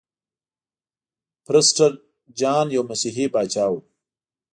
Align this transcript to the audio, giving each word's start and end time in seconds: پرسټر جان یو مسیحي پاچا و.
پرسټر 1.45 1.91
جان 2.39 2.65
یو 2.75 2.83
مسیحي 2.91 3.25
پاچا 3.33 3.65
و. 3.71 3.75